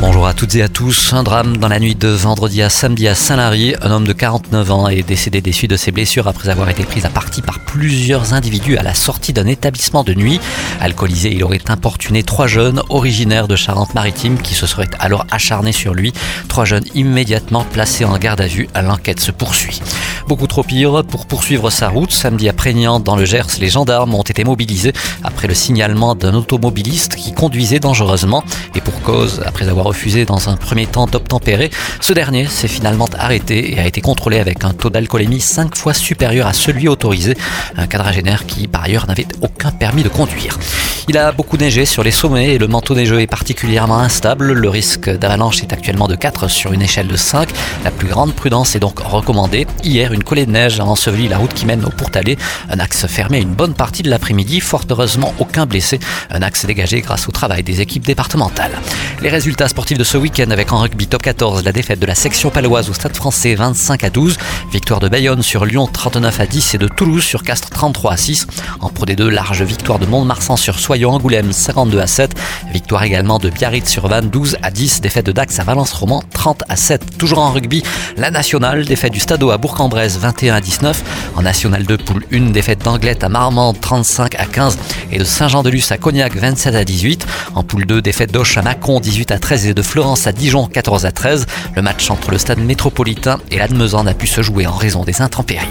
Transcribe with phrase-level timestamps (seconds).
[0.00, 1.12] Bonjour à toutes et à tous.
[1.12, 3.74] Un drame dans la nuit de vendredi à samedi à Saint-Lary.
[3.80, 6.84] Un homme de 49 ans est décédé des suites de ses blessures après avoir été
[6.84, 10.40] pris à partie par plusieurs individus à la sortie d'un établissement de nuit.
[10.80, 15.94] Alcoolisé, il aurait importuné trois jeunes originaires de Charente-Maritime qui se seraient alors acharnés sur
[15.94, 16.12] lui.
[16.48, 18.68] Trois jeunes immédiatement placés en garde à vue.
[18.74, 19.80] L'enquête se poursuit.
[20.26, 22.10] Beaucoup trop pire pour poursuivre sa route.
[22.10, 26.34] Samedi à Prégnant, dans le Gers, les gendarmes ont été mobilisés après le signalement d'un
[26.34, 28.42] automobiliste qui conduisait dangereusement
[28.74, 31.70] et pour cause, après avoir refusé dans un premier temps d'obtempérer,
[32.00, 35.92] ce dernier s'est finalement arrêté et a été contrôlé avec un taux d'alcoolémie cinq fois
[35.92, 37.36] supérieur à celui autorisé,
[37.76, 40.58] un quadragénaire qui par ailleurs n'avait aucun permis de conduire.
[41.06, 44.52] Il a beaucoup neigé sur les sommets et le manteau neigeux est particulièrement instable.
[44.52, 47.50] Le risque d'avalanche est actuellement de 4 sur une échelle de 5.
[47.84, 49.66] La plus grande prudence est donc recommandée.
[49.82, 52.38] Hier, une collée de neige a enseveli la route qui mène au Pourtalais.
[52.70, 54.60] Un axe fermé une bonne partie de l'après-midi.
[54.60, 55.98] Fort heureusement, aucun blessé.
[56.30, 58.72] Un axe dégagé grâce au travail des équipes départementales.
[59.20, 62.14] Les résultats sportifs de ce week-end avec en rugby top 14, la défaite de la
[62.14, 64.38] section paloise au Stade français 25 à 12.
[64.72, 68.16] Victoire de Bayonne sur Lyon 39 à 10 et de Toulouse sur Castres 33 à
[68.16, 68.46] 6.
[68.80, 72.34] En Pro des deux, large victoire de Mont-de-Marsan sur Soyons Angoulême 52 à 7.
[72.72, 75.00] Victoire également de Biarritz sur Vannes 12 à 10.
[75.00, 77.18] Défaite de Dax à Valence Roman 30 à 7.
[77.18, 77.82] Toujours en rugby,
[78.16, 81.02] la nationale, défaite du Stadeau à Bourg-en-Bresse 21 à 19.
[81.36, 84.78] En national 2, poule 1, défaite d'Anglette à Marmande 35 à 15
[85.10, 87.26] et de Saint-Jean-de-Luz à Cognac 27 à 18.
[87.54, 90.66] En poule 2, défaite d'Auch à Mâcon 18 à 13 et de Florence à Dijon
[90.66, 91.46] 14 à 13.
[91.74, 95.22] Le match entre le stade métropolitain et l'Admezan n'a pu se jouer en raison des
[95.22, 95.66] intempéries.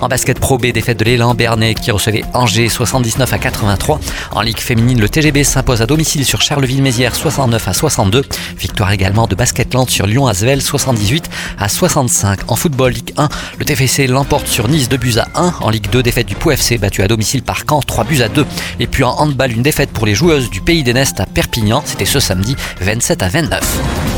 [0.00, 4.00] En basket Pro B, défaite de l'élan Bernay qui recevait Angers 79 à 83.
[4.32, 8.24] En Ligue féminine, le TGB s'impose à domicile sur Charleville-Mézières 69 à 62.
[8.58, 12.40] Victoire également de Basketland sur Lyon Asvel 78 à 65.
[12.48, 13.28] En football Ligue 1,
[13.58, 15.54] le TFC l'emporte sur Nice 2 buts à 1.
[15.60, 18.28] En Ligue 2, défaite du Pau FC battu à domicile par Caen 3 buts à
[18.28, 18.46] 2.
[18.80, 21.82] Et puis en handball, une défaite pour les joueuses du Pays des Nestes à Perpignan.
[21.84, 24.15] C'était ce samedi 27 à 29.